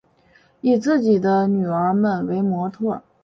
[0.61, 3.03] 以自己女儿们为模特儿